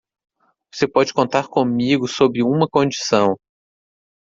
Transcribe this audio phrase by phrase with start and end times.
[0.73, 3.35] Você pode contar comigo sob uma condição.